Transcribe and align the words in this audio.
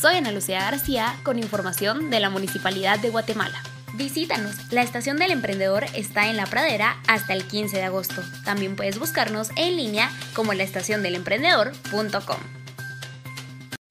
Soy 0.00 0.14
Ana 0.14 0.30
Lucía 0.30 0.60
García 0.60 1.16
con 1.24 1.40
información 1.40 2.08
de 2.08 2.20
la 2.20 2.30
Municipalidad 2.30 3.00
de 3.00 3.10
Guatemala. 3.10 3.60
Visítanos. 3.94 4.70
La 4.70 4.82
estación 4.82 5.16
del 5.16 5.32
emprendedor 5.32 5.86
está 5.92 6.30
en 6.30 6.36
La 6.36 6.46
Pradera 6.46 6.98
hasta 7.08 7.32
el 7.32 7.42
15 7.42 7.78
de 7.78 7.82
agosto. 7.82 8.22
También 8.44 8.76
puedes 8.76 9.00
buscarnos 9.00 9.50
en 9.56 9.76
línea 9.76 10.08
como 10.36 10.54
la 10.54 10.62
estación 10.62 11.02
del 11.02 11.16
emprendedor.com. 11.16 12.36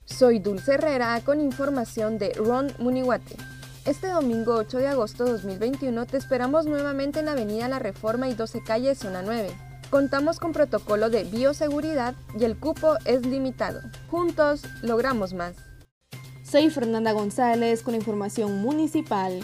Soy 0.06 0.40
Dulce 0.40 0.76
Herrera 0.76 1.20
con 1.26 1.42
información 1.42 2.18
de 2.18 2.32
Ron 2.36 2.72
Munihuate. 2.80 3.36
Este 3.84 4.08
domingo 4.08 4.56
8 4.56 4.78
de 4.78 4.88
agosto 4.88 5.26
de 5.26 5.34
2021 5.34 6.06
te 6.06 6.16
esperamos 6.16 6.68
nuevamente 6.68 7.20
en 7.20 7.28
Avenida 7.28 7.68
La 7.68 7.80
Reforma 7.80 8.30
y 8.30 8.34
12 8.34 8.64
Calle, 8.64 8.96
Zona 8.96 9.24
9. 9.24 9.50
Contamos 9.90 10.40
con 10.40 10.54
protocolo 10.54 11.10
de 11.10 11.26
bioseguridad 11.26 12.16
y 12.40 12.46
el 12.46 12.56
cupo 12.56 12.96
es 13.04 13.26
limitado. 13.26 13.82
Juntos 14.10 14.62
logramos 14.82 15.34
más. 15.34 15.68
Soy 16.50 16.70
Fernanda 16.70 17.12
González 17.12 17.84
con 17.84 17.94
información 17.94 18.62
municipal. 18.62 19.38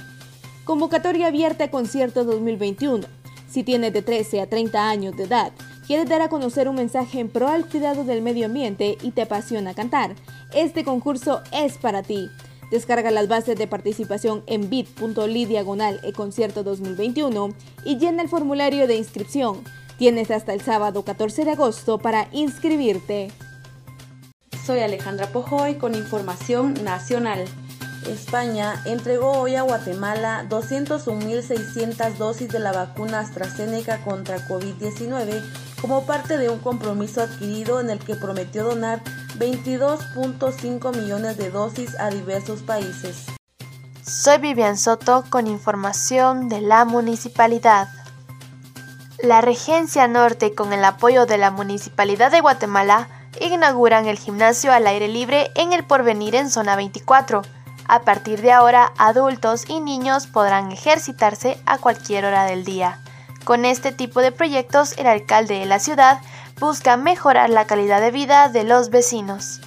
Convocatoria 0.63 1.27
abierta 1.27 1.65
a 1.65 1.71
concierto 1.71 2.23
2021. 2.23 3.05
Si 3.49 3.63
tienes 3.63 3.91
de 3.91 4.01
13 4.01 4.39
a 4.39 4.47
30 4.47 4.89
años 4.89 5.17
de 5.17 5.23
edad, 5.23 5.51
quieres 5.85 6.07
dar 6.07 6.21
a 6.21 6.29
conocer 6.29 6.69
un 6.69 6.75
mensaje 6.75 7.19
en 7.19 7.27
pro 7.27 7.49
al 7.49 7.67
cuidado 7.67 8.05
del 8.05 8.21
medio 8.21 8.45
ambiente 8.45 8.97
y 9.01 9.11
te 9.11 9.23
apasiona 9.23 9.73
cantar, 9.73 10.15
este 10.53 10.85
concurso 10.85 11.41
es 11.51 11.77
para 11.77 12.03
ti. 12.03 12.29
Descarga 12.71 13.11
las 13.11 13.27
bases 13.27 13.57
de 13.57 13.67
participación 13.67 14.41
en 14.47 14.69
bit.ly 14.69 15.45
diagonal 15.45 15.99
e 16.03 16.13
concierto 16.13 16.63
2021 16.63 17.49
y 17.83 17.97
llena 17.97 18.23
el 18.23 18.29
formulario 18.29 18.87
de 18.87 18.95
inscripción. 18.95 19.61
Tienes 19.97 20.31
hasta 20.31 20.53
el 20.53 20.61
sábado 20.61 21.03
14 21.03 21.43
de 21.43 21.51
agosto 21.51 21.97
para 21.97 22.29
inscribirte. 22.31 23.29
Soy 24.65 24.79
Alejandra 24.79 25.27
Pojoy 25.27 25.75
con 25.75 25.93
información 25.93 26.73
nacional. 26.85 27.43
España 28.07 28.81
entregó 28.85 29.31
hoy 29.31 29.55
a 29.55 29.63
Guatemala 29.63 30.45
201.600 30.47 32.15
dosis 32.15 32.47
de 32.47 32.59
la 32.59 32.71
vacuna 32.71 33.19
AstraZeneca 33.19 34.01
contra 34.05 34.37
COVID-19 34.47 35.43
como 35.81 36.05
parte 36.05 36.37
de 36.37 36.49
un 36.49 36.59
compromiso 36.59 37.21
adquirido 37.21 37.81
en 37.81 37.89
el 37.89 37.99
que 37.99 38.15
prometió 38.15 38.63
donar 38.63 39.01
22.5 39.37 40.95
millones 40.95 41.37
de 41.37 41.49
dosis 41.49 41.99
a 41.99 42.09
diversos 42.09 42.61
países. 42.61 43.25
Soy 44.01 44.37
Vivian 44.37 44.77
Soto 44.77 45.25
con 45.29 45.47
información 45.47 46.47
de 46.47 46.61
la 46.61 46.85
municipalidad. 46.85 47.89
La 49.21 49.41
Regencia 49.41 50.07
Norte, 50.07 50.55
con 50.55 50.71
el 50.71 50.85
apoyo 50.85 51.25
de 51.25 51.37
la 51.37 51.51
Municipalidad 51.51 52.31
de 52.31 52.39
Guatemala, 52.41 53.09
inauguran 53.39 54.07
el 54.07 54.17
gimnasio 54.17 54.71
al 54.71 54.87
aire 54.87 55.07
libre 55.07 55.51
en 55.55 55.73
el 55.73 55.85
Porvenir 55.85 56.35
en 56.35 56.49
zona 56.49 56.75
24. 56.75 57.41
A 57.87 58.01
partir 58.01 58.41
de 58.41 58.51
ahora, 58.51 58.93
adultos 58.97 59.65
y 59.67 59.79
niños 59.79 60.27
podrán 60.27 60.71
ejercitarse 60.71 61.57
a 61.65 61.77
cualquier 61.77 62.25
hora 62.25 62.45
del 62.45 62.63
día. 62.63 62.99
Con 63.43 63.65
este 63.65 63.91
tipo 63.91 64.21
de 64.21 64.31
proyectos, 64.31 64.97
el 64.97 65.07
alcalde 65.07 65.59
de 65.59 65.65
la 65.65 65.79
ciudad 65.79 66.19
busca 66.59 66.95
mejorar 66.95 67.49
la 67.49 67.65
calidad 67.65 67.99
de 68.01 68.11
vida 68.11 68.47
de 68.49 68.63
los 68.63 68.89
vecinos. 68.89 69.59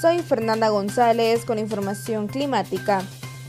Soy 0.00 0.18
Fernanda 0.18 0.68
González 0.68 1.44
con 1.44 1.58
información 1.58 2.26
climática. 2.26 3.02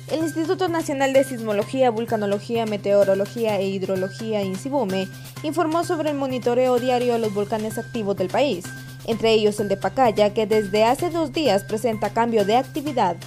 El 0.08 0.19
Instituto 0.19 0.69
Nacional 0.69 1.11
de 1.11 1.25
Sismología, 1.25 1.89
Vulcanología, 1.89 2.66
Meteorología 2.66 3.59
e 3.59 3.67
Hidrología, 3.67 4.42
INSIBUME, 4.42 5.09
informó 5.44 5.83
sobre 5.83 6.11
el 6.11 6.16
monitoreo 6.16 6.80
diario 6.80 7.14
de 7.14 7.19
los 7.19 7.33
volcanes 7.33 7.77
activos 7.77 8.16
del 8.16 8.30
país, 8.30 8.66
entre 9.08 9.31
ellos 9.31 9.59
el 9.59 9.69
de 9.69 9.77
Pacaya, 9.77 10.33
que 10.33 10.45
desde 10.45 10.83
hace 10.86 11.09
dos 11.09 11.33
días 11.33 11.63
presenta 11.63 12.13
cambio 12.13 12.45
de 12.45 12.58
actividad. 12.58 13.17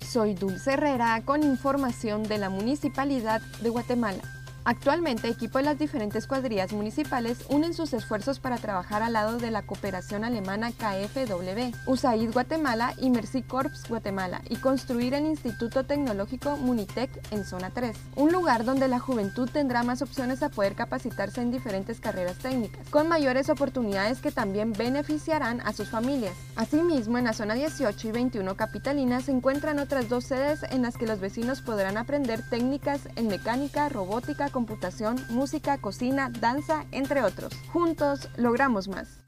Soy 0.00 0.34
Dulce 0.34 0.72
Herrera 0.72 1.22
con 1.24 1.42
información 1.42 2.22
de 2.22 2.38
la 2.38 2.50
Municipalidad 2.50 3.40
de 3.62 3.68
Guatemala. 3.68 4.39
Actualmente, 4.64 5.28
equipo 5.28 5.58
de 5.58 5.64
las 5.64 5.78
diferentes 5.78 6.26
cuadrillas 6.26 6.72
municipales 6.72 7.44
unen 7.48 7.72
sus 7.72 7.94
esfuerzos 7.94 8.40
para 8.40 8.58
trabajar 8.58 9.02
al 9.02 9.14
lado 9.14 9.38
de 9.38 9.50
la 9.50 9.62
cooperación 9.62 10.22
alemana 10.22 10.70
KfW, 10.70 11.72
USAID 11.86 12.32
Guatemala 12.32 12.92
y 12.98 13.08
Mercy 13.08 13.42
Corps 13.42 13.88
Guatemala 13.88 14.42
y 14.50 14.56
construir 14.56 15.14
el 15.14 15.24
Instituto 15.24 15.84
Tecnológico 15.84 16.58
Munitec 16.58 17.10
en 17.32 17.44
Zona 17.44 17.70
3, 17.70 17.96
un 18.16 18.32
lugar 18.32 18.64
donde 18.64 18.86
la 18.86 18.98
juventud 18.98 19.48
tendrá 19.50 19.82
más 19.82 20.02
opciones 20.02 20.42
a 20.42 20.50
poder 20.50 20.74
capacitarse 20.74 21.40
en 21.40 21.50
diferentes 21.50 21.98
carreras 21.98 22.36
técnicas, 22.36 22.86
con 22.90 23.08
mayores 23.08 23.48
oportunidades 23.48 24.20
que 24.20 24.30
también 24.30 24.74
beneficiarán 24.74 25.62
a 25.62 25.72
sus 25.72 25.88
familias. 25.88 26.36
Asimismo, 26.56 27.16
en 27.16 27.24
la 27.24 27.32
zona 27.32 27.54
18 27.54 28.08
y 28.08 28.12
21 28.12 28.56
capitalina 28.56 29.22
se 29.22 29.32
encuentran 29.32 29.78
otras 29.78 30.10
dos 30.10 30.24
sedes 30.24 30.64
en 30.70 30.82
las 30.82 30.98
que 30.98 31.06
los 31.06 31.18
vecinos 31.18 31.62
podrán 31.62 31.96
aprender 31.96 32.42
técnicas 32.48 33.00
en 33.16 33.28
mecánica, 33.28 33.88
robótica, 33.88 34.49
computación, 34.50 35.16
música, 35.30 35.78
cocina, 35.78 36.30
danza, 36.30 36.84
entre 36.92 37.22
otros. 37.22 37.52
Juntos 37.72 38.28
logramos 38.36 38.88
más. 38.88 39.20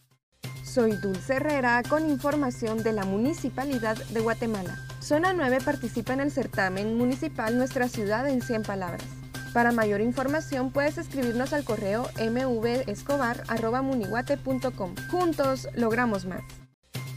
Soy 0.65 0.93
Dulce 0.93 1.34
Herrera 1.34 1.83
con 1.88 2.09
información 2.09 2.83
de 2.83 2.93
la 2.93 3.05
Municipalidad 3.05 3.97
de 3.97 4.21
Guatemala. 4.21 4.78
Zona 5.00 5.32
9 5.32 5.59
participa 5.65 6.12
en 6.12 6.21
el 6.21 6.31
certamen 6.31 6.97
municipal 6.97 7.59
Nuestra 7.59 7.88
Ciudad 7.88 8.28
en 8.28 8.41
100 8.41 8.62
Palabras. 8.62 9.05
Para 9.53 9.72
mayor 9.72 10.00
información 10.00 10.71
puedes 10.71 10.97
escribirnos 10.97 11.53
al 11.53 11.65
correo 11.65 12.09
mvescobar.muniguate.com. 12.16 14.94
Juntos 15.11 15.69
logramos 15.75 16.25
más. 16.25 16.41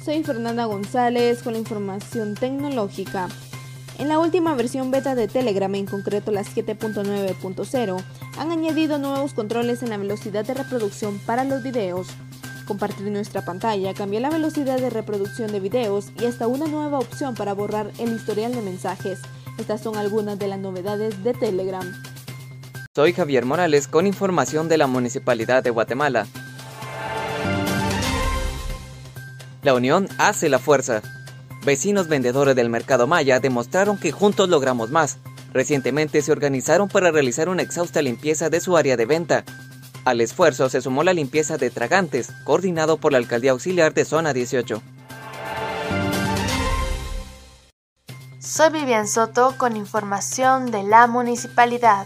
Soy 0.04 0.24
Fernanda 0.24 0.66
González 0.66 1.42
con 1.42 1.56
información 1.56 2.36
tecnológica. 2.36 3.30
En 3.98 4.10
la 4.10 4.20
última 4.20 4.54
versión 4.56 4.92
beta 4.92 5.16
de 5.16 5.30
Telegram, 5.30 5.74
en 5.74 5.86
concreto 5.86 6.32
la 6.32 6.44
7.9.0, 6.44 8.04
han 8.38 8.52
añadido 8.52 8.98
nuevos 8.98 9.34
controles 9.34 9.84
en 9.84 9.90
la 9.90 9.98
velocidad 9.98 10.44
de 10.44 10.54
reproducción 10.54 11.18
para 11.20 11.46
los 11.46 11.64
videos. 11.64 12.08
Compartir 12.68 13.10
nuestra 13.10 13.46
pantalla 13.46 13.94
cambia 13.94 14.20
la 14.20 14.30
velocidad 14.30 14.80
de 14.80 14.90
reproducción 14.90 15.52
de 15.52 15.62
videos 15.62 16.08
y 16.20 16.26
hasta 16.26 16.48
una 16.48 16.66
nueva 16.66 17.00
opción 17.00 17.36
para 17.36 17.54
borrar 17.54 17.92
el 18.00 18.14
historial 18.14 18.54
de 18.54 18.62
mensajes. 18.62 19.20
Estas 19.58 19.82
son 19.82 19.96
algunas 19.96 20.38
de 20.40 20.50
las 20.50 20.60
novedades 20.60 21.24
de 21.24 21.34
Telegram. 21.34 21.86
Soy 22.94 23.14
Javier 23.14 23.46
Morales 23.46 23.88
con 23.88 24.08
información 24.08 24.68
de 24.68 24.78
la 24.78 24.88
Municipalidad 24.88 25.64
de 25.64 25.70
Guatemala. 25.70 26.28
La 29.62 29.74
unión 29.74 30.10
hace 30.18 30.50
la 30.50 30.60
fuerza. 30.60 31.02
Vecinos 31.66 32.08
vendedores 32.08 32.56
del 32.56 32.70
Mercado 32.70 33.08
Maya 33.08 33.40
demostraron 33.40 33.98
que 33.98 34.12
juntos 34.12 34.48
logramos 34.50 34.92
más. 34.92 35.18
Recientemente 35.52 36.22
se 36.22 36.32
organizaron 36.32 36.90
para 36.90 37.10
realizar 37.10 37.50
una 37.50 37.64
exhausta 37.64 38.04
limpieza 38.04 38.52
de 38.52 38.60
su 38.60 38.78
área 38.78 38.96
de 38.98 39.08
venta. 39.08 39.44
Al 40.06 40.22
esfuerzo 40.22 40.70
se 40.70 40.80
sumó 40.80 41.04
la 41.04 41.14
limpieza 41.14 41.58
de 41.58 41.72
tragantes, 41.72 42.32
coordinado 42.44 42.98
por 42.98 43.14
la 43.14 43.18
Alcaldía 43.18 43.50
Auxiliar 43.50 43.96
de 43.96 44.06
Zona 44.06 44.32
18. 44.32 44.80
Soy 48.38 48.70
Vivian 48.70 49.08
Soto 49.08 49.56
con 49.58 49.76
información 49.76 50.70
de 50.70 50.84
la 50.84 51.08
municipalidad. 51.08 52.06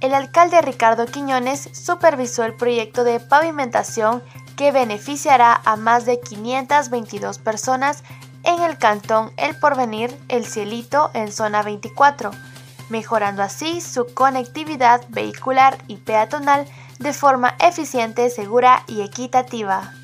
El 0.00 0.14
alcalde 0.14 0.62
Ricardo 0.62 1.04
Quiñones 1.04 1.68
supervisó 1.72 2.44
el 2.44 2.54
proyecto 2.54 3.04
de 3.04 3.20
pavimentación 3.20 4.22
que 4.60 4.72
beneficiará 4.72 5.58
a 5.64 5.76
más 5.76 6.04
de 6.04 6.20
522 6.20 7.38
personas 7.38 8.04
en 8.44 8.60
el 8.60 8.76
cantón 8.76 9.32
El 9.38 9.56
Porvenir, 9.58 10.14
El 10.28 10.44
Cielito, 10.44 11.10
en 11.14 11.32
zona 11.32 11.62
24, 11.62 12.30
mejorando 12.90 13.42
así 13.42 13.80
su 13.80 14.04
conectividad 14.12 15.00
vehicular 15.08 15.78
y 15.88 15.96
peatonal 15.96 16.66
de 16.98 17.14
forma 17.14 17.56
eficiente, 17.58 18.28
segura 18.28 18.84
y 18.86 19.00
equitativa. 19.00 19.94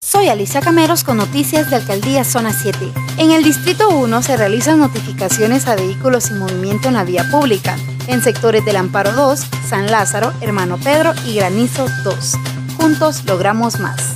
Soy 0.00 0.28
Alicia 0.28 0.60
Cameros 0.60 1.02
con 1.02 1.16
noticias 1.16 1.68
de 1.68 1.74
Alcaldía 1.74 2.22
Zona 2.22 2.52
7. 2.52 2.78
En 3.16 3.32
el 3.32 3.42
Distrito 3.42 3.88
1 3.88 4.22
se 4.22 4.36
realizan 4.36 4.78
notificaciones 4.78 5.66
a 5.66 5.74
vehículos 5.74 6.22
sin 6.26 6.38
movimiento 6.38 6.86
en 6.86 6.94
la 6.94 7.02
vía 7.02 7.28
pública, 7.32 7.76
en 8.06 8.22
sectores 8.22 8.64
del 8.64 8.76
Amparo 8.76 9.10
2, 9.10 9.44
San 9.68 9.90
Lázaro, 9.90 10.32
Hermano 10.40 10.78
Pedro 10.78 11.14
y 11.26 11.34
Granizo 11.34 11.88
2 12.04 12.57
juntos 12.78 13.24
logramos 13.24 13.80
más. 13.80 14.14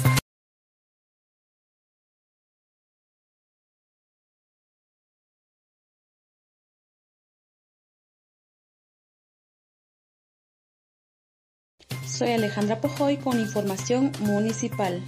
Soy 12.07 12.31
Alejandra 12.31 12.81
Pojoy 12.81 13.17
con 13.17 13.41
información 13.41 14.13
municipal. 14.21 15.03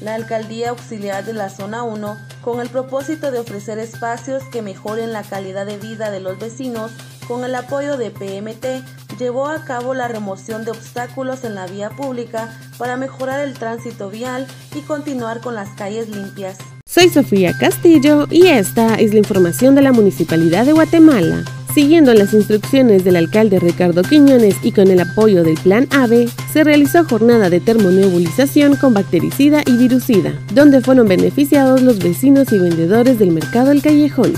La 0.00 0.14
Alcaldía 0.14 0.70
Auxiliar 0.70 1.24
de 1.24 1.32
la 1.32 1.50
Zona 1.50 1.82
1, 1.82 2.16
con 2.42 2.60
el 2.60 2.68
propósito 2.68 3.30
de 3.30 3.40
ofrecer 3.40 3.78
espacios 3.78 4.44
que 4.44 4.62
mejoren 4.62 5.12
la 5.12 5.22
calidad 5.22 5.66
de 5.66 5.76
vida 5.76 6.10
de 6.10 6.20
los 6.20 6.38
vecinos, 6.38 6.92
con 7.26 7.44
el 7.44 7.54
apoyo 7.54 7.96
de 7.96 8.10
PMT, 8.10 9.18
llevó 9.18 9.48
a 9.48 9.64
cabo 9.64 9.94
la 9.94 10.08
remoción 10.08 10.64
de 10.64 10.70
obstáculos 10.70 11.44
en 11.44 11.54
la 11.54 11.66
vía 11.66 11.90
pública 11.90 12.56
para 12.78 12.96
mejorar 12.96 13.40
el 13.40 13.54
tránsito 13.54 14.08
vial 14.08 14.46
y 14.74 14.80
continuar 14.80 15.40
con 15.40 15.54
las 15.54 15.70
calles 15.70 16.08
limpias. 16.08 16.58
Soy 16.86 17.10
Sofía 17.10 17.52
Castillo 17.58 18.26
y 18.30 18.46
esta 18.46 18.94
es 18.94 19.12
la 19.12 19.18
información 19.18 19.74
de 19.74 19.82
la 19.82 19.92
Municipalidad 19.92 20.64
de 20.64 20.72
Guatemala. 20.72 21.44
Siguiendo 21.74 22.12
las 22.14 22.32
instrucciones 22.34 23.04
del 23.04 23.16
alcalde 23.16 23.58
Ricardo 23.58 24.02
Quiñones 24.02 24.56
y 24.62 24.72
con 24.72 24.90
el 24.90 25.00
apoyo 25.00 25.44
del 25.44 25.56
Plan 25.56 25.86
AVE, 25.90 26.28
se 26.52 26.64
realizó 26.64 27.04
jornada 27.04 27.50
de 27.50 27.60
termonebulización 27.60 28.76
con 28.76 28.94
bactericida 28.94 29.62
y 29.66 29.76
virucida, 29.76 30.32
donde 30.52 30.80
fueron 30.80 31.06
beneficiados 31.08 31.82
los 31.82 31.98
vecinos 31.98 32.52
y 32.52 32.58
vendedores 32.58 33.18
del 33.18 33.30
mercado 33.30 33.70
El 33.70 33.82
Callejón. 33.82 34.34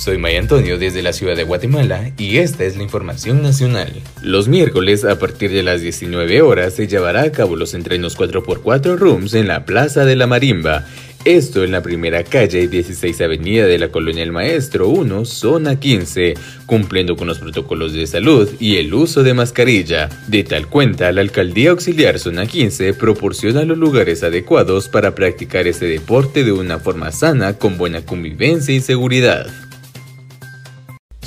Soy 0.00 0.16
May 0.16 0.36
Antonio 0.36 0.78
desde 0.78 1.02
la 1.02 1.12
ciudad 1.12 1.36
de 1.36 1.44
Guatemala 1.44 2.12
y 2.16 2.38
esta 2.38 2.64
es 2.64 2.74
la 2.74 2.82
información 2.82 3.42
nacional. 3.42 3.92
Los 4.22 4.48
miércoles 4.48 5.04
a 5.04 5.18
partir 5.18 5.50
de 5.50 5.62
las 5.62 5.82
19 5.82 6.40
horas 6.40 6.72
se 6.72 6.88
llevará 6.88 7.20
a 7.20 7.32
cabo 7.32 7.54
los 7.54 7.74
entrenos 7.74 8.16
4x4 8.16 8.96
Rooms 8.96 9.34
en 9.34 9.46
la 9.46 9.66
Plaza 9.66 10.06
de 10.06 10.16
la 10.16 10.26
Marimba. 10.26 10.86
Esto 11.26 11.64
en 11.64 11.72
la 11.72 11.82
primera 11.82 12.24
calle 12.24 12.62
y 12.62 12.66
16 12.66 13.20
avenida 13.20 13.66
de 13.66 13.78
la 13.78 13.88
Colonia 13.88 14.22
El 14.22 14.32
Maestro 14.32 14.88
1, 14.88 15.26
zona 15.26 15.78
15, 15.78 16.32
cumpliendo 16.64 17.14
con 17.14 17.28
los 17.28 17.38
protocolos 17.38 17.92
de 17.92 18.06
salud 18.06 18.48
y 18.58 18.78
el 18.78 18.94
uso 18.94 19.22
de 19.22 19.34
mascarilla. 19.34 20.08
De 20.28 20.44
tal 20.44 20.66
cuenta, 20.66 21.12
la 21.12 21.20
Alcaldía 21.20 21.72
Auxiliar 21.72 22.18
Zona 22.18 22.46
15 22.46 22.94
proporciona 22.94 23.64
los 23.64 23.76
lugares 23.76 24.22
adecuados 24.22 24.88
para 24.88 25.14
practicar 25.14 25.66
este 25.66 25.84
deporte 25.84 26.42
de 26.42 26.52
una 26.52 26.78
forma 26.78 27.12
sana, 27.12 27.52
con 27.52 27.76
buena 27.76 28.00
convivencia 28.00 28.74
y 28.74 28.80
seguridad. 28.80 29.46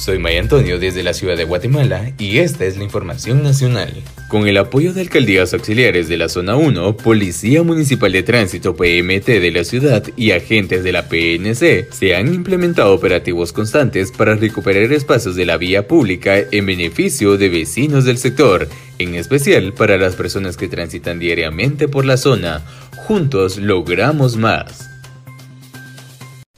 Soy 0.04 0.20
May 0.20 0.36
Antonio 0.36 0.80
desde 0.80 1.02
la 1.02 1.14
ciudad 1.14 1.38
de 1.38 1.46
Guatemala 1.46 2.12
y 2.18 2.40
esta 2.40 2.66
es 2.66 2.76
la 2.76 2.84
información 2.84 3.42
nacional. 3.42 3.94
Con 4.28 4.50
el 4.50 4.58
apoyo 4.58 4.92
de 4.92 5.00
alcaldías 5.00 5.54
auxiliares 5.54 6.10
de 6.10 6.18
la 6.18 6.28
zona 6.28 6.58
1, 6.58 6.98
Policía 6.98 7.64
Municipal 7.64 8.12
de 8.12 8.22
Tránsito 8.22 8.76
PMT 8.76 9.26
de 9.26 9.52
la 9.52 9.64
ciudad 9.64 10.04
y 10.18 10.32
agentes 10.32 10.84
de 10.84 10.92
la 10.92 11.08
PNC 11.08 11.94
se 11.94 12.16
han 12.18 12.34
implementado 12.34 12.94
operativos 12.94 13.54
constantes 13.54 14.12
para 14.12 14.36
recuperar 14.36 14.92
espacios 14.92 15.38
de 15.38 15.46
la 15.46 15.56
vía 15.56 15.88
pública 15.88 16.36
en 16.52 16.66
beneficio 16.66 17.38
de 17.38 17.48
vecinos 17.48 18.04
del 18.04 18.18
sector, 18.18 18.68
en 19.00 19.16
especial 19.16 19.72
para 19.72 19.98
las 19.98 20.18
personas 20.18 20.58
que 20.58 20.68
transitan 20.68 21.18
diariamente 21.18 21.88
por 21.88 22.04
la 22.04 22.18
zona. 22.18 22.62
Juntos 23.08 23.58
logramos 23.58 24.36
más. 24.36 24.93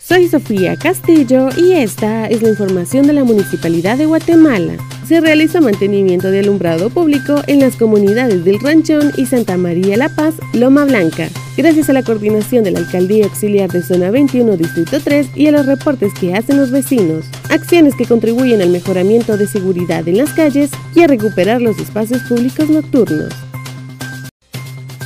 Soy 0.07 0.27
Sofía 0.27 0.75
Castillo 0.75 1.49
y 1.57 1.71
esta 1.71 2.27
es 2.27 2.43
la 2.43 2.49
información 2.49 3.07
de 3.07 3.13
la 3.13 3.23
Municipalidad 3.23 3.97
de 3.97 4.05
Guatemala. 4.05 4.77
Se 5.07 5.19
realiza 5.19 5.61
mantenimiento 5.61 6.29
de 6.29 6.41
alumbrado 6.41 6.91
público 6.91 7.41
en 7.47 7.59
las 7.59 7.75
comunidades 7.75 8.45
del 8.45 8.59
Ranchón 8.59 9.13
y 9.17 9.25
Santa 9.25 9.57
María 9.57 9.97
La 9.97 10.09
Paz, 10.09 10.35
Loma 10.53 10.85
Blanca, 10.85 11.27
gracias 11.57 11.89
a 11.89 11.93
la 11.93 12.03
coordinación 12.03 12.63
de 12.63 12.69
la 12.69 12.79
Alcaldía 12.79 13.25
Auxiliar 13.25 13.71
de 13.71 13.81
Zona 13.81 14.11
21, 14.11 14.57
Distrito 14.57 14.99
3 15.03 15.29
y 15.33 15.47
a 15.47 15.51
los 15.51 15.65
reportes 15.65 16.13
que 16.13 16.35
hacen 16.35 16.57
los 16.57 16.69
vecinos. 16.69 17.25
Acciones 17.49 17.95
que 17.95 18.05
contribuyen 18.05 18.61
al 18.61 18.69
mejoramiento 18.69 19.37
de 19.37 19.47
seguridad 19.47 20.07
en 20.07 20.17
las 20.17 20.33
calles 20.33 20.69
y 20.93 21.01
a 21.01 21.07
recuperar 21.07 21.63
los 21.63 21.79
espacios 21.79 22.21
públicos 22.29 22.69
nocturnos. 22.69 23.33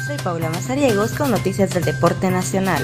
Soy 0.05 0.17
Paula 0.21 0.49
Mazariegos 0.49 1.11
con 1.11 1.31
noticias 1.31 1.73
del 1.73 1.85
deporte 1.85 2.29
nacional. 2.29 2.83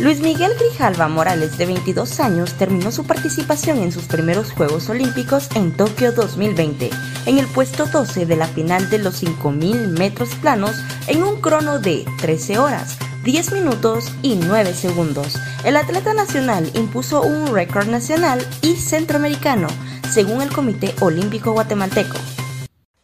Luis 0.00 0.18
Miguel 0.20 0.52
Grijalva 0.58 1.06
Morales, 1.06 1.56
de 1.56 1.66
22 1.66 2.18
años, 2.18 2.54
terminó 2.54 2.90
su 2.90 3.06
participación 3.06 3.78
en 3.78 3.92
sus 3.92 4.06
primeros 4.06 4.50
Juegos 4.50 4.88
Olímpicos 4.88 5.48
en 5.54 5.70
Tokio 5.76 6.10
2020, 6.10 6.90
en 7.26 7.38
el 7.38 7.46
puesto 7.46 7.86
12 7.86 8.26
de 8.26 8.34
la 8.34 8.48
final 8.48 8.90
de 8.90 8.98
los 8.98 9.22
5.000 9.22 9.96
metros 9.96 10.34
planos 10.34 10.72
en 11.06 11.22
un 11.22 11.40
crono 11.40 11.78
de 11.78 12.04
13 12.20 12.58
horas, 12.58 12.98
10 13.22 13.52
minutos 13.52 14.10
y 14.20 14.34
9 14.34 14.74
segundos. 14.74 15.36
El 15.62 15.76
atleta 15.76 16.12
nacional 16.12 16.68
impuso 16.74 17.22
un 17.22 17.54
récord 17.54 17.86
nacional 17.86 18.44
y 18.62 18.74
centroamericano, 18.74 19.68
según 20.10 20.42
el 20.42 20.52
Comité 20.52 20.92
Olímpico 21.02 21.52
Guatemalteco. 21.52 22.16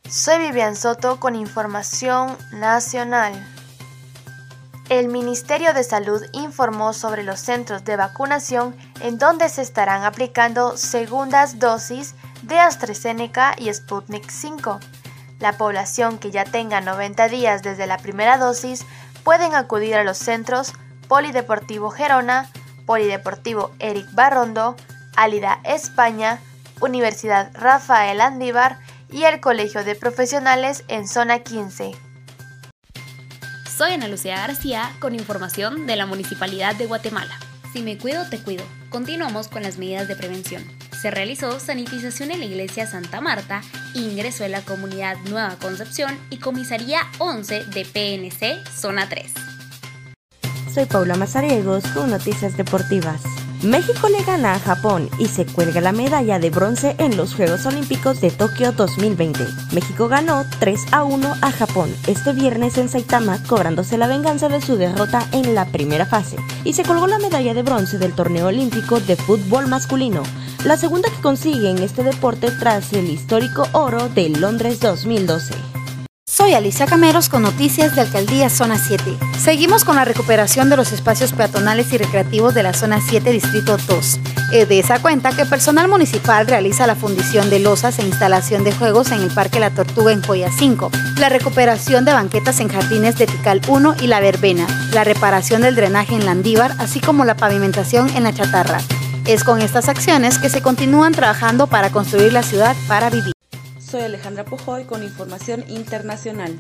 Soy 0.09 0.39
Vivian 0.39 0.75
Soto 0.75 1.21
con 1.21 1.37
información 1.37 2.37
nacional. 2.53 3.60
El 4.91 5.07
Ministerio 5.07 5.73
de 5.73 5.85
Salud 5.85 6.21
informó 6.33 6.93
sobre 6.95 7.23
los 7.23 7.39
centros 7.39 7.85
de 7.85 7.95
vacunación 7.95 8.77
en 9.01 9.19
donde 9.19 9.49
se 9.49 9.63
estarán 9.63 10.03
aplicando 10.03 10.77
segundas 10.77 11.61
dosis 11.61 12.17
de 12.43 12.59
AstraZeneca 12.59 13.55
y 13.57 13.73
Sputnik 13.73 14.29
5. 14.29 14.81
La 15.39 15.53
población 15.53 16.19
que 16.19 16.33
ya 16.33 16.43
tenga 16.43 16.81
90 16.81 17.29
días 17.29 17.63
desde 17.63 17.87
la 17.87 17.99
primera 17.99 18.37
dosis 18.37 18.85
pueden 19.23 19.55
acudir 19.55 19.95
a 19.95 20.03
los 20.03 20.19
centros 20.19 20.73
Polideportivo 21.07 21.91
Gerona, 21.91 22.51
Polideportivo 22.85 23.71
Eric 23.79 24.13
Barrondo, 24.13 24.75
Alida 25.15 25.61
España, 25.63 26.41
Universidad 26.81 27.53
Rafael 27.55 28.21
Andívar 28.21 28.81
y 29.09 29.23
el 29.23 29.41
Colegio 29.41 29.85
de 29.85 29.95
Profesionales 29.95 30.83
en 30.89 31.07
Zona 31.07 31.39
15. 31.39 32.10
Soy 33.81 33.93
Ana 33.93 34.09
Lucía 34.09 34.37
García 34.37 34.95
con 34.99 35.15
información 35.15 35.87
de 35.87 35.97
la 35.97 36.05
Municipalidad 36.05 36.77
de 36.77 36.85
Guatemala. 36.85 37.35
Si 37.73 37.81
me 37.81 37.97
cuido, 37.97 38.29
te 38.29 38.37
cuido. 38.37 38.63
Continuamos 38.91 39.49
con 39.49 39.63
las 39.63 39.79
medidas 39.79 40.07
de 40.07 40.17
prevención. 40.17 40.63
Se 41.01 41.11
realizó 41.11 41.59
sanitización 41.59 42.31
en 42.31 42.41
la 42.41 42.45
iglesia 42.45 42.87
Santa 42.87 43.23
Marta, 43.23 43.63
ingreso 43.95 44.45
en 44.45 44.53
la 44.53 44.61
comunidad 44.61 45.17
Nueva 45.31 45.57
Concepción 45.59 46.15
y 46.29 46.37
comisaría 46.37 47.01
11 47.21 47.65
de 47.65 47.87
PNC, 47.87 48.69
zona 48.71 49.09
3. 49.09 49.33
Soy 50.75 50.85
Paula 50.85 51.15
Mazariegos 51.15 51.87
con 51.95 52.11
noticias 52.11 52.59
deportivas. 52.59 53.30
México 53.63 54.09
le 54.09 54.23
gana 54.25 54.55
a 54.55 54.59
Japón 54.59 55.11
y 55.19 55.27
se 55.27 55.45
cuelga 55.45 55.83
la 55.83 55.93
medalla 55.93 56.39
de 56.39 56.49
bronce 56.49 56.97
en 56.99 57.19
los 57.19 57.35
Juegos 57.35 57.67
Olímpicos 57.67 58.19
de 58.23 58.31
Tokio 58.31 58.73
2020. 58.73 59.47
México 59.73 60.09
ganó 60.09 60.47
3 60.61 60.81
a 60.93 61.05
1 61.05 61.35
a 61.43 61.53
Japón 61.53 61.95
este 62.07 62.33
viernes 62.33 62.79
en 62.79 62.89
Saitama, 62.89 63.43
cobrándose 63.47 63.99
la 63.99 64.07
venganza 64.07 64.49
de 64.49 64.63
su 64.63 64.77
derrota 64.77 65.29
en 65.33 65.55
la 65.55 65.67
primera 65.67 66.07
fase, 66.07 66.37
y 66.65 66.73
se 66.73 66.85
colgó 66.85 67.07
la 67.07 67.19
medalla 67.19 67.53
de 67.53 67.63
bronce 67.63 67.99
del 67.99 68.15
torneo 68.15 68.47
olímpico 68.47 68.99
de 68.99 69.17
fútbol 69.17 69.67
masculino, 69.67 70.23
la 70.65 70.79
segunda 70.79 71.11
que 71.11 71.21
consigue 71.21 71.71
en 71.71 71.79
este 71.79 72.03
deporte 72.03 72.51
tras 72.51 72.95
el 72.95 73.11
histórico 73.11 73.67
oro 73.73 74.09
de 74.09 74.31
Londres 74.31 74.81
2012. 74.81 75.70
Soy 76.31 76.55
Alicia 76.55 76.87
Cameros 76.87 77.29
con 77.29 77.43
noticias 77.43 77.97
de 77.97 78.03
Alcaldía 78.03 78.51
Zona 78.51 78.79
7. 78.79 79.19
Seguimos 79.37 79.83
con 79.83 79.97
la 79.97 80.05
recuperación 80.05 80.71
de 80.71 80.77
los 80.77 80.93
espacios 80.93 81.33
peatonales 81.33 81.93
y 81.93 81.99
recreativos 81.99 82.55
de 82.55 82.63
la 82.63 82.73
Zona 82.73 83.01
7 83.05 83.33
Distrito 83.33 83.77
2. 83.77 84.21
Es 84.53 84.69
de 84.69 84.79
esa 84.79 85.03
cuenta 85.03 85.33
que 85.33 85.45
personal 85.45 85.89
municipal 85.89 86.47
realiza 86.47 86.87
la 86.87 86.95
fundición 86.95 87.51
de 87.51 87.59
losas 87.59 87.99
e 87.99 88.07
instalación 88.07 88.63
de 88.63 88.71
juegos 88.71 89.11
en 89.11 89.23
el 89.23 89.35
Parque 89.35 89.59
La 89.59 89.71
Tortuga 89.71 90.13
en 90.13 90.23
Joya 90.23 90.53
5, 90.57 90.93
la 91.19 91.31
recuperación 91.31 92.05
de 92.05 92.13
banquetas 92.13 92.61
en 92.61 92.69
jardines 92.69 93.19
de 93.19 93.27
Tical 93.27 93.61
1 93.67 93.97
y 94.01 94.07
La 94.07 94.21
Verbena, 94.21 94.69
la 94.93 95.03
reparación 95.03 95.63
del 95.63 95.75
drenaje 95.75 96.15
en 96.15 96.27
Landívar, 96.27 96.77
así 96.79 97.01
como 97.01 97.25
la 97.25 97.35
pavimentación 97.35 98.09
en 98.11 98.23
La 98.23 98.33
Chatarra. 98.33 98.81
Es 99.27 99.43
con 99.43 99.61
estas 99.61 99.89
acciones 99.89 100.39
que 100.39 100.49
se 100.49 100.63
continúan 100.63 101.13
trabajando 101.13 101.67
para 101.67 101.91
construir 101.91 102.33
la 102.33 102.45
ciudad 102.45 102.77
para 102.87 103.11
vivir. 103.11 103.35
Soy 103.91 104.03
Alejandra 104.03 104.45
Pojoy 104.45 104.85
con 104.85 105.03
información 105.03 105.65
internacional. 105.67 106.57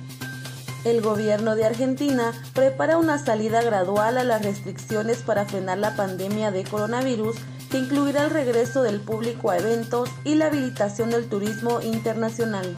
El 0.85 1.01
gobierno 1.01 1.55
de 1.55 1.65
Argentina 1.65 2.33
prepara 2.55 2.99
una 2.99 3.25
salida 3.25 3.63
gradual 3.63 4.19
a 4.19 4.25
las 4.25 4.45
restricciones 4.45 5.19
para 5.19 5.45
frenar 5.45 5.79
la 5.79 5.95
pandemia 5.95 6.51
de 6.51 6.65
coronavirus 6.65 7.37
que 7.71 7.79
incluirá 7.79 8.25
el 8.25 8.31
regreso 8.31 8.83
del 8.83 9.01
público 9.01 9.51
a 9.51 9.59
eventos 9.59 10.11
y 10.25 10.35
la 10.35 10.47
habilitación 10.47 11.11
del 11.11 11.29
turismo 11.29 11.81
internacional. 11.81 12.77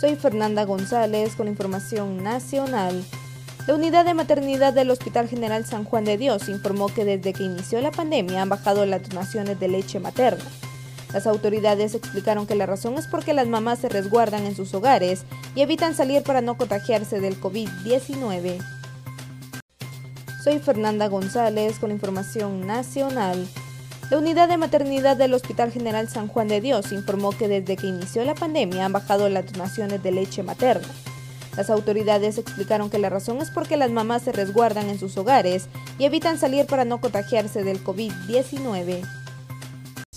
Soy 0.00 0.16
Fernanda 0.16 0.64
González 0.64 1.36
con 1.36 1.46
información 1.46 2.22
nacional. 2.22 3.04
La 3.66 3.74
unidad 3.74 4.06
de 4.06 4.14
maternidad 4.14 4.72
del 4.72 4.90
Hospital 4.90 5.28
General 5.28 5.66
San 5.66 5.84
Juan 5.84 6.04
de 6.04 6.16
Dios 6.16 6.48
informó 6.48 6.86
que 6.86 7.04
desde 7.04 7.34
que 7.34 7.42
inició 7.42 7.82
la 7.82 7.90
pandemia 7.90 8.40
han 8.40 8.48
bajado 8.48 8.86
las 8.86 9.06
donaciones 9.06 9.60
de 9.60 9.68
leche 9.68 10.00
materna. 10.00 10.44
Las 11.12 11.26
autoridades 11.26 11.94
explicaron 11.94 12.46
que 12.46 12.54
la 12.54 12.66
razón 12.66 12.94
es 12.98 13.06
porque 13.06 13.32
las 13.32 13.48
mamás 13.48 13.78
se 13.78 13.88
resguardan 13.88 14.44
en 14.44 14.54
sus 14.54 14.74
hogares 14.74 15.22
y 15.54 15.62
evitan 15.62 15.94
salir 15.94 16.22
para 16.22 16.42
no 16.42 16.56
contagiarse 16.58 17.20
del 17.20 17.40
COVID-19. 17.40 18.58
Soy 20.44 20.58
Fernanda 20.58 21.08
González 21.08 21.78
con 21.78 21.90
información 21.90 22.66
nacional. 22.66 23.48
La 24.10 24.18
unidad 24.18 24.48
de 24.48 24.56
maternidad 24.56 25.16
del 25.16 25.34
Hospital 25.34 25.72
General 25.72 26.08
San 26.08 26.28
Juan 26.28 26.48
de 26.48 26.60
Dios 26.60 26.92
informó 26.92 27.32
que 27.32 27.48
desde 27.48 27.76
que 27.76 27.86
inició 27.86 28.24
la 28.24 28.34
pandemia 28.34 28.84
han 28.84 28.92
bajado 28.92 29.28
las 29.28 29.50
donaciones 29.52 30.02
de 30.02 30.12
leche 30.12 30.42
materna. 30.42 30.88
Las 31.56 31.70
autoridades 31.70 32.38
explicaron 32.38 32.88
que 32.88 32.98
la 32.98 33.10
razón 33.10 33.38
es 33.38 33.50
porque 33.50 33.76
las 33.76 33.90
mamás 33.90 34.22
se 34.22 34.32
resguardan 34.32 34.88
en 34.88 34.98
sus 34.98 35.16
hogares 35.16 35.68
y 35.98 36.04
evitan 36.04 36.38
salir 36.38 36.66
para 36.66 36.84
no 36.84 37.00
contagiarse 37.00 37.64
del 37.64 37.82
COVID-19. 37.82 39.04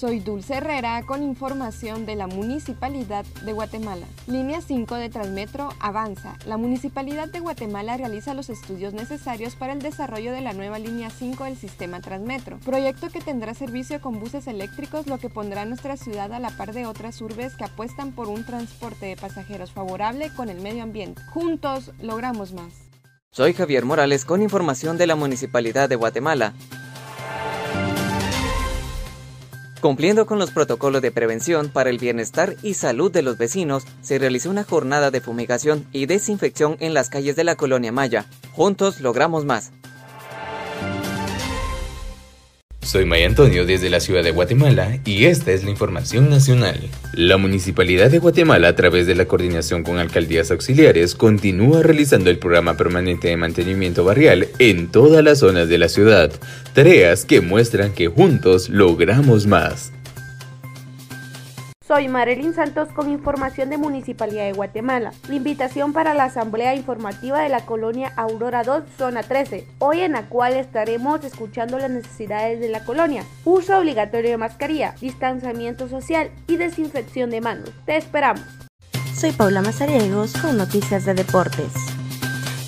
Soy 0.02 0.20
Dulce 0.20 0.56
Herrera 0.56 1.04
con 1.06 1.22
información 1.22 2.08
de 2.08 2.16
la 2.16 2.26
Municipalidad 2.26 3.24
de 3.46 3.54
Guatemala. 3.54 4.08
Línea 4.26 4.60
5 4.60 4.96
de 4.96 5.12
Transmetro 5.12 5.70
avanza. 5.80 6.40
La 6.48 6.58
Municipalidad 6.58 7.28
de 7.28 7.40
Guatemala 7.40 7.98
realiza 7.98 8.34
los 8.34 8.50
estudios 8.50 8.96
necesarios 8.96 9.56
para 9.56 9.74
el 9.74 9.80
desarrollo 9.84 10.32
de 10.32 10.42
la 10.42 10.54
nueva 10.54 10.80
línea 10.80 11.12
5 11.12 11.44
del 11.44 11.56
sistema 11.56 12.02
Transmetro, 12.02 12.58
proyecto 12.66 13.10
que 13.10 13.22
tendrá 13.22 13.54
servicio 13.54 14.02
con 14.02 14.20
buses 14.20 14.48
eléctricos, 14.48 15.06
lo 15.06 15.20
que 15.20 15.30
pondrá 15.30 15.62
a 15.62 15.66
nuestra 15.66 15.98
ciudad 15.98 16.34
a 16.34 16.40
la 16.40 16.50
par 16.50 16.74
de 16.74 16.88
otras 16.88 17.22
urbes 17.22 17.54
que 17.56 17.66
apuestan 17.66 18.12
por 18.12 18.28
un 18.28 18.44
transporte 18.44 19.06
de 19.06 19.18
pasajeros 19.18 19.72
favorable 19.72 20.32
con 20.36 20.50
el 20.50 20.62
medio 20.62 20.82
ambiente. 20.82 21.22
Juntos 21.32 21.92
logramos 22.02 22.54
más. 22.54 22.74
Soy 23.30 23.54
Javier 23.54 23.86
Morales 23.86 24.26
con 24.26 24.42
información 24.42 24.98
de 24.98 25.06
la 25.06 25.16
Municipalidad 25.16 25.90
de 25.90 25.96
Guatemala. 25.96 26.56
Cumpliendo 29.82 30.28
con 30.28 30.38
los 30.38 30.52
protocolos 30.52 31.02
de 31.02 31.12
prevención 31.12 31.70
para 31.70 31.90
el 31.90 31.98
bienestar 31.98 32.56
y 32.62 32.76
salud 32.76 33.12
de 33.12 33.24
los 33.24 33.40
vecinos, 33.40 33.84
se 34.02 34.20
realizó 34.20 34.52
una 34.52 34.64
jornada 34.64 35.10
de 35.10 35.22
fumigación 35.22 35.88
y 35.92 36.06
desinfección 36.06 36.78
en 36.80 36.94
las 36.94 37.10
calles 37.10 37.36
de 37.36 37.44
la 37.44 37.56
colonia 37.56 37.92
Maya. 37.92 38.28
Juntos 38.52 39.02
logramos 39.02 39.44
más. 39.44 39.72
Soy 42.84 43.06
Maya 43.06 43.28
Antonio 43.28 43.66
desde 43.66 43.90
la 43.90 44.00
ciudad 44.00 44.24
de 44.24 44.32
Guatemala 44.32 44.98
y 45.06 45.26
esta 45.26 45.52
es 45.52 45.64
la 45.64 45.70
información 45.70 46.30
nacional. 46.30 46.80
La 47.14 47.38
Municipalidad 47.38 48.10
de 48.10 48.18
Guatemala, 48.18 48.70
a 48.70 48.76
través 48.76 49.06
de 49.06 49.14
la 49.14 49.26
coordinación 49.26 49.84
con 49.84 50.00
alcaldías 50.00 50.50
auxiliares, 50.50 51.14
continúa 51.14 51.84
realizando 51.84 52.32
el 52.32 52.40
programa 52.40 52.78
permanente 52.78 53.28
de 53.28 53.38
mantenimiento 53.38 54.04
barrial 54.04 54.48
en 54.58 54.88
todas 54.88 55.24
las 55.24 55.40
zonas 55.40 55.70
de 55.70 55.78
la 55.78 55.90
ciudad, 55.90 56.32
tareas 56.74 57.24
que 57.24 57.40
muestran 57.40 57.94
que 57.94 58.08
juntos 58.08 58.68
logramos 58.68 59.46
más. 59.46 59.92
Soy 61.92 62.08
Marilyn 62.08 62.54
Santos 62.54 62.88
con 62.96 63.12
información 63.12 63.70
de 63.70 63.78
Municipalidad 63.78 64.46
de 64.46 64.54
Guatemala. 64.54 65.12
La 65.28 65.36
invitación 65.36 65.92
para 65.92 66.14
la 66.14 66.24
Asamblea 66.24 66.74
Informativa 66.74 67.42
de 67.42 67.50
la 67.50 67.66
colonia 67.66 68.14
Aurora 68.16 68.64
2, 68.64 68.86
zona 68.98 69.24
13, 69.24 69.68
hoy 69.80 70.00
en 70.00 70.14
la 70.14 70.30
cual 70.30 70.54
estaremos 70.54 71.22
escuchando 71.26 71.78
las 71.78 71.92
necesidades 71.92 72.62
de 72.62 72.70
la 72.70 72.86
colonia. 72.86 73.26
Uso 73.44 73.78
obligatorio 73.78 74.30
de 74.30 74.38
mascarilla, 74.38 74.96
distanciamiento 75.02 75.90
social 75.90 76.32
y 76.48 76.56
desinfección 76.56 77.30
de 77.30 77.42
manos. 77.42 77.72
Te 77.86 77.98
esperamos. 77.98 78.46
Soy 79.14 79.34
Paula 79.34 79.62
Mazariegos 79.62 80.32
con 80.38 80.56
noticias 80.56 81.04
de 81.04 81.14
deportes. 81.14 81.74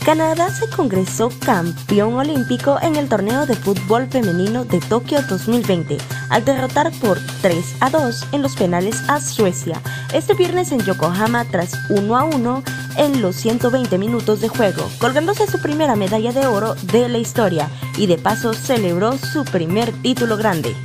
Canadá 0.06 0.50
se 0.50 0.68
congresó 0.68 1.30
campeón 1.46 2.16
olímpico 2.16 2.78
en 2.82 2.98
el 2.98 3.08
torneo 3.08 3.46
de 3.46 3.56
fútbol 3.56 4.08
femenino 4.08 4.66
de 4.66 4.82
Tokio 4.82 5.22
2020 5.22 5.98
al 6.30 6.44
derrotar 6.44 6.92
por 7.00 7.18
3 7.42 7.78
a 7.80 7.90
2 7.90 8.28
en 8.34 8.42
los 8.42 8.54
penales 8.58 9.02
a 9.08 9.22
Suecia 9.22 9.82
este 10.14 10.34
viernes 10.34 10.74
en 10.74 10.80
Yokohama 10.80 11.46
tras 11.46 11.72
1 11.90 12.18
a 12.18 12.26
1 12.26 12.64
en 12.98 13.22
los 13.22 13.38
120 13.38 13.98
minutos 13.98 14.42
de 14.42 14.50
juego, 14.50 14.88
colgándose 15.00 15.48
su 15.48 15.60
primera 15.60 15.96
medalla 15.96 16.34
de 16.34 16.48
oro 16.48 16.76
de 16.76 17.08
la 17.08 17.18
historia 17.18 17.70
y 17.98 18.08
de 18.08 18.18
paso 18.18 18.54
celebró 18.54 19.18
su 19.18 19.46
primer 19.46 19.94
título 20.02 20.36
grande. 20.36 20.76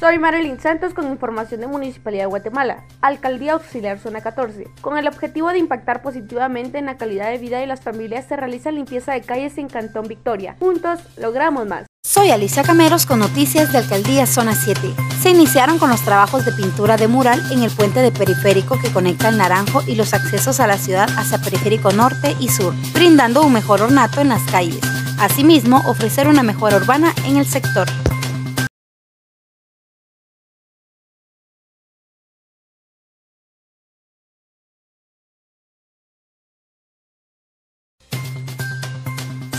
Soy 0.00 0.18
Marilyn 0.18 0.58
Santos 0.58 0.94
con 0.94 1.08
información 1.08 1.60
de 1.60 1.66
Municipalidad 1.66 2.22
de 2.22 2.28
Guatemala, 2.28 2.84
Alcaldía 3.02 3.52
Auxiliar 3.52 3.98
Zona 3.98 4.22
14. 4.22 4.66
Con 4.80 4.96
el 4.96 5.06
objetivo 5.06 5.50
de 5.50 5.58
impactar 5.58 6.00
positivamente 6.00 6.78
en 6.78 6.86
la 6.86 6.96
calidad 6.96 7.28
de 7.28 7.36
vida 7.36 7.58
de 7.58 7.66
las 7.66 7.82
familias, 7.82 8.24
se 8.26 8.34
realiza 8.34 8.70
limpieza 8.70 9.12
de 9.12 9.20
calles 9.20 9.58
en 9.58 9.68
Cantón 9.68 10.08
Victoria. 10.08 10.56
Juntos 10.58 11.00
logramos 11.18 11.66
más. 11.66 11.84
Soy 12.02 12.30
Alicia 12.30 12.62
Cameros 12.62 13.04
con 13.04 13.18
noticias 13.18 13.72
de 13.72 13.78
Alcaldía 13.78 14.24
Zona 14.24 14.54
7. 14.54 14.80
Se 15.20 15.28
iniciaron 15.28 15.78
con 15.78 15.90
los 15.90 16.02
trabajos 16.02 16.46
de 16.46 16.52
pintura 16.52 16.96
de 16.96 17.06
mural 17.06 17.42
en 17.52 17.62
el 17.62 17.70
puente 17.70 18.00
de 18.00 18.10
periférico 18.10 18.78
que 18.80 18.90
conecta 18.90 19.28
el 19.28 19.36
Naranjo 19.36 19.82
y 19.86 19.96
los 19.96 20.14
accesos 20.14 20.60
a 20.60 20.66
la 20.66 20.78
ciudad 20.78 21.10
hacia 21.18 21.42
periférico 21.42 21.92
norte 21.92 22.34
y 22.40 22.48
sur, 22.48 22.72
brindando 22.94 23.42
un 23.42 23.52
mejor 23.52 23.82
ornato 23.82 24.22
en 24.22 24.30
las 24.30 24.42
calles. 24.50 24.80
Asimismo, 25.18 25.82
ofrecer 25.86 26.26
una 26.26 26.42
mejora 26.42 26.78
urbana 26.78 27.12
en 27.26 27.36
el 27.36 27.44
sector. 27.44 27.86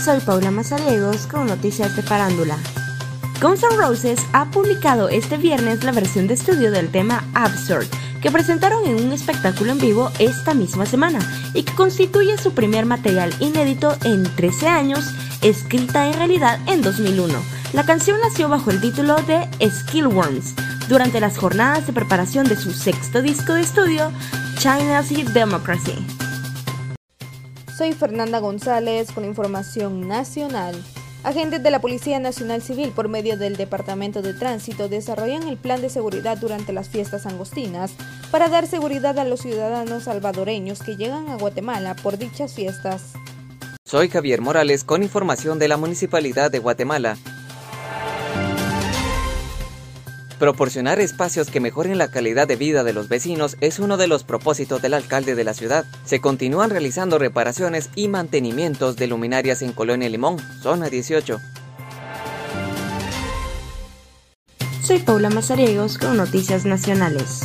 Soy 0.04 0.18
Paula 0.18 0.50
Mazariegos 0.50 1.28
con 1.28 1.46
noticias 1.46 1.94
de 1.94 2.02
farándula. 2.02 2.58
Guns 3.40 3.62
N' 3.62 3.76
Roses 3.76 4.18
ha 4.32 4.50
publicado 4.50 5.08
este 5.08 5.36
viernes 5.36 5.84
la 5.84 5.92
versión 5.92 6.26
de 6.26 6.34
estudio 6.34 6.72
del 6.72 6.90
tema 6.90 7.22
Absurd, 7.34 7.86
que 8.20 8.32
presentaron 8.32 8.84
en 8.84 8.96
un 8.96 9.12
espectáculo 9.12 9.70
en 9.70 9.78
vivo 9.78 10.10
esta 10.18 10.54
misma 10.54 10.86
semana 10.86 11.20
y 11.54 11.62
que 11.62 11.74
constituye 11.74 12.36
su 12.36 12.52
primer 12.52 12.84
material 12.84 13.32
inédito 13.38 13.96
en 14.02 14.24
13 14.24 14.66
años, 14.66 15.04
escrita 15.40 16.08
en 16.08 16.14
realidad 16.14 16.58
en 16.66 16.82
2001. 16.82 17.38
La 17.72 17.84
canción 17.84 18.18
nació 18.20 18.48
bajo 18.48 18.72
el 18.72 18.80
título 18.80 19.14
de 19.22 19.48
Skillworms 19.70 20.54
durante 20.88 21.20
las 21.20 21.38
jornadas 21.38 21.86
de 21.86 21.92
preparación 21.92 22.48
de 22.48 22.56
su 22.56 22.72
sexto 22.72 23.22
disco 23.22 23.54
de 23.54 23.60
estudio, 23.60 24.10
China's 24.58 25.10
Democracy. 25.32 26.21
Soy 27.76 27.94
Fernanda 27.94 28.38
González 28.38 29.10
con 29.12 29.24
información 29.24 30.06
nacional. 30.06 30.74
Agentes 31.24 31.62
de 31.62 31.70
la 31.70 31.80
Policía 31.80 32.18
Nacional 32.20 32.60
Civil 32.60 32.90
por 32.90 33.08
medio 33.08 33.38
del 33.38 33.56
Departamento 33.56 34.20
de 34.20 34.34
Tránsito 34.34 34.88
desarrollan 34.88 35.48
el 35.48 35.56
plan 35.56 35.80
de 35.80 35.88
seguridad 35.88 36.36
durante 36.36 36.74
las 36.74 36.90
fiestas 36.90 37.24
angostinas 37.24 37.92
para 38.30 38.48
dar 38.48 38.66
seguridad 38.66 39.18
a 39.18 39.24
los 39.24 39.40
ciudadanos 39.40 40.04
salvadoreños 40.04 40.82
que 40.82 40.96
llegan 40.96 41.30
a 41.30 41.36
Guatemala 41.36 41.94
por 41.94 42.18
dichas 42.18 42.54
fiestas. 42.54 43.12
Soy 43.84 44.08
Javier 44.08 44.42
Morales 44.42 44.84
con 44.84 45.02
información 45.02 45.58
de 45.58 45.68
la 45.68 45.76
Municipalidad 45.76 46.50
de 46.50 46.58
Guatemala. 46.58 47.16
Proporcionar 50.42 50.98
espacios 50.98 51.50
que 51.50 51.60
mejoren 51.60 51.98
la 51.98 52.08
calidad 52.08 52.48
de 52.48 52.56
vida 52.56 52.82
de 52.82 52.92
los 52.92 53.08
vecinos 53.08 53.56
es 53.60 53.78
uno 53.78 53.96
de 53.96 54.08
los 54.08 54.24
propósitos 54.24 54.82
del 54.82 54.94
alcalde 54.94 55.36
de 55.36 55.44
la 55.44 55.54
ciudad. 55.54 55.84
Se 56.04 56.20
continúan 56.20 56.70
realizando 56.70 57.16
reparaciones 57.16 57.90
y 57.94 58.08
mantenimientos 58.08 58.96
de 58.96 59.06
luminarias 59.06 59.62
en 59.62 59.70
Colonia 59.70 60.08
Limón, 60.08 60.38
zona 60.60 60.88
18. 60.88 61.38
Soy 64.82 64.98
Paula 64.98 65.30
Mazariegos 65.30 65.96
con 65.96 66.16
Noticias 66.16 66.64
Nacionales. 66.64 67.42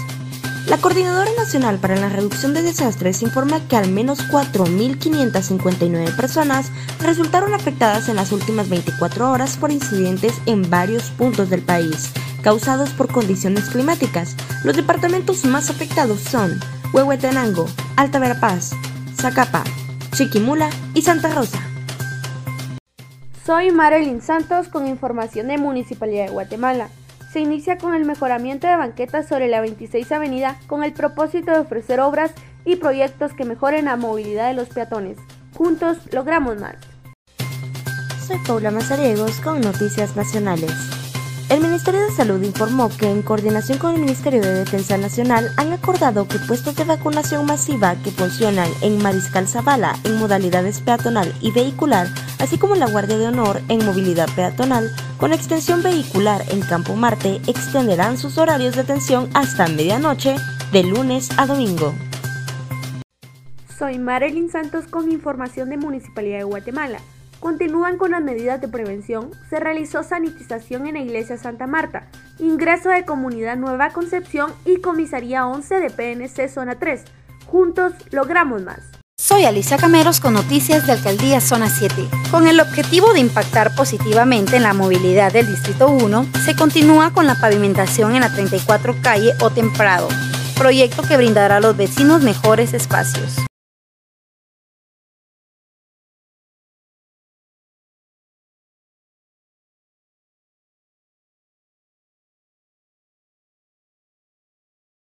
La 0.66 0.77
Coordinadora 0.77 1.30
Nacional 1.38 1.77
para 1.77 1.98
la 1.98 2.10
Reducción 2.10 2.56
de 2.56 2.63
Desastres 2.63 3.22
informa 3.22 3.68
que 3.68 3.75
al 3.75 3.92
menos 3.92 4.27
4.559 4.27 6.16
personas 6.16 6.72
resultaron 7.00 7.54
afectadas 7.54 8.10
en 8.10 8.16
las 8.16 8.32
últimas 8.32 8.70
24 8.70 9.30
horas 9.30 9.56
por 9.56 9.72
incidentes 9.72 10.34
en 10.48 10.68
varios 10.68 11.12
puntos 11.12 11.51
del 11.51 11.62
país 11.62 12.12
causados 12.44 12.91
por 12.91 13.12
condiciones 13.12 13.70
climáticas. 13.70 14.36
Los 14.63 14.75
departamentos 14.75 15.46
más 15.46 15.70
afectados 15.70 16.22
son 16.22 16.60
Huehuetenango, 16.94 17.67
Alta 17.96 18.20
Verapaz, 18.20 18.72
Zacapa, 19.15 19.63
Chiquimula 20.12 20.70
y 20.94 21.01
Santa 21.01 21.34
Rosa. 21.34 21.60
Soy 23.46 23.72
Marilyn 23.72 24.22
Santos 24.22 24.67
con 24.67 24.88
información 24.88 25.48
de 25.48 25.58
Municipalidad 25.58 26.25
de 26.25 26.32
Guatemala. 26.32 26.89
Se 27.32 27.39
inicia 27.39 27.77
con 27.77 27.94
el 27.94 28.03
mejoramiento 28.03 28.67
de 28.67 28.75
banquetas 28.75 29.27
sobre 29.27 29.48
la 29.48 29.62
26 29.62 30.12
Avenida 30.12 30.60
con 30.67 30.84
el 30.84 30.94
propósito 30.94 31.51
de 31.51 31.60
ofrecer 31.60 32.00
obras 32.00 32.32
y 32.65 32.77
proyectos 32.77 33.34
que 33.34 33.46
mejoren 33.46 33.86
la 33.86 33.96
movilidad 33.96 34.48
de 34.48 34.53
los 34.53 34.70
peatones. 34.70 35.17
Juntos 35.53 35.98
logramos 36.12 36.60
más. 36.60 36.75
Soy 38.27 38.38
Paula 38.46 38.72
Mazariegos 38.72 39.39
con 39.39 39.62
Noticias 39.62 40.17
Nacionales. 40.17 40.97
Salud 42.18 42.42
informó 42.42 42.90
que 42.90 43.12
en 43.12 43.22
coordinación 43.22 43.78
con 43.78 43.94
el 43.94 44.02
Ministerio 44.02 44.42
de 44.42 44.52
Defensa 44.52 44.98
Nacional 44.98 45.52
han 45.56 45.72
acordado 45.72 46.28
que 46.28 46.40
puestos 46.40 46.76
de 46.76 46.84
vacunación 46.84 47.46
masiva 47.46 47.96
que 48.04 48.10
funcionan 48.10 48.68
en 48.82 49.00
Mariscal 49.04 49.48
Zavala 49.48 49.96
en 50.04 50.18
modalidades 50.18 50.82
peatonal 50.82 51.32
y 51.42 51.52
vehicular, 51.52 52.08
así 52.40 52.58
como 52.58 52.74
la 52.74 52.90
Guardia 52.90 53.20
de 53.20 53.28
Honor 53.28 53.62
en 53.70 53.86
movilidad 53.86 54.28
peatonal, 54.36 54.90
con 55.20 55.32
extensión 55.32 55.84
vehicular 55.84 56.42
en 56.50 56.62
Campo 56.62 56.96
Marte, 56.96 57.40
extenderán 57.46 58.18
sus 58.18 58.40
horarios 58.40 58.74
de 58.74 58.82
atención 58.82 59.30
hasta 59.36 59.68
medianoche 59.68 60.38
de 60.72 60.84
lunes 60.86 61.30
a 61.38 61.46
domingo. 61.46 61.94
Soy 63.78 64.00
Marilyn 64.00 64.50
Santos 64.50 64.88
con 64.88 65.12
información 65.12 65.70
de 65.70 65.78
Municipalidad 65.78 66.40
de 66.40 66.46
Guatemala. 66.46 66.98
Continúan 67.48 67.98
con 67.98 68.12
las 68.12 68.22
medidas 68.22 68.60
de 68.60 68.68
prevención. 68.68 69.32
Se 69.50 69.58
realizó 69.58 70.04
sanitización 70.04 70.86
en 70.86 70.96
la 70.96 71.00
iglesia 71.00 71.38
Santa 71.38 71.66
Marta, 71.66 72.10
ingreso 72.39 72.89
de 72.89 73.06
Comunidad 73.06 73.56
Nueva 73.56 73.92
Concepción 73.92 74.51
y 74.66 74.82
Comisaría 74.82 75.48
11 75.48 75.80
de 75.80 75.89
PNC 75.89 76.50
Zona 76.50 76.75
3. 76.75 77.06
Juntos 77.46 77.94
logramos 78.12 78.63
más. 78.63 78.80
Soy 79.18 79.46
Alicia 79.46 79.77
Cameros 79.77 80.20
con 80.20 80.34
noticias 80.34 80.86
de 80.86 80.92
Alcaldía 80.92 81.39
Zona 81.39 81.70
7. 81.70 81.96
Con 82.32 82.50
el 82.50 82.60
objetivo 82.60 83.13
de 83.13 83.22
impactar 83.22 83.74
positivamente 83.75 84.58
en 84.58 84.63
la 84.63 84.74
movilidad 84.74 85.32
del 85.32 85.48
Distrito 85.48 85.88
1, 85.88 86.25
se 86.44 86.54
continúa 86.54 87.13
con 87.13 87.27
la 87.27 87.36
pavimentación 87.36 88.13
en 88.13 88.24
la 88.24 88.34
34 88.34 88.98
calle 89.01 89.32
O 89.39 89.51
Temprado, 89.51 90.10
proyecto 90.58 91.01
que 91.04 91.16
brindará 91.16 91.56
a 91.56 91.62
los 91.62 91.77
vecinos 91.77 92.24
mejores 92.24 92.74
espacios. 92.74 93.38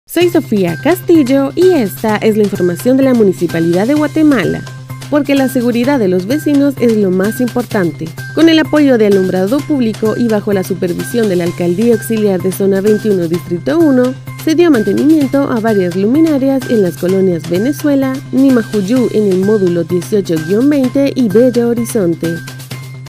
Soy 0.09 0.29
Sofía 0.29 0.79
Castillo 0.81 1.51
y 1.53 1.71
esta 1.71 2.15
es 2.15 2.37
la 2.37 2.43
información 2.43 2.95
de 2.95 3.03
la 3.03 3.13
Municipalidad 3.13 3.87
de 3.87 3.93
Guatemala, 3.93 4.63
porque 5.09 5.35
la 5.35 5.49
seguridad 5.49 5.99
de 5.99 6.07
los 6.07 6.27
vecinos 6.27 6.75
es 6.79 6.95
lo 6.95 7.11
más 7.11 7.41
importante. 7.41 8.07
Con 8.33 8.47
el 8.47 8.57
apoyo 8.57 8.97
de 8.97 9.07
alumbrado 9.07 9.57
público 9.59 10.15
y 10.15 10.29
bajo 10.29 10.53
la 10.53 10.63
supervisión 10.63 11.27
de 11.27 11.35
la 11.35 11.43
Alcaldía 11.43 11.95
Auxiliar 11.95 12.41
de 12.41 12.53
Zona 12.53 12.79
21 12.79 13.27
Distrito 13.27 13.79
1, 13.79 14.13
se 14.45 14.55
dio 14.55 14.71
mantenimiento 14.71 15.41
a 15.51 15.59
varias 15.59 15.97
luminarias 15.97 16.69
en 16.69 16.83
las 16.83 16.95
colonias 16.95 17.49
Venezuela, 17.49 18.13
Nimajuyú 18.31 19.09
en 19.13 19.27
el 19.27 19.39
módulo 19.39 19.83
18-20 19.83 21.11
y 21.15 21.27
Bella 21.27 21.67
Horizonte. 21.67 22.33